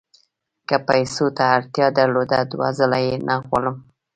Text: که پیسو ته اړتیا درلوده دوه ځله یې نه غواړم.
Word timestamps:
که 0.67 0.75
پیسو 0.87 1.25
ته 1.37 1.43
اړتیا 1.55 1.87
درلوده 1.97 2.39
دوه 2.51 2.69
ځله 2.77 2.99
یې 3.05 3.15
نه 3.27 3.35
غواړم. 3.45 3.75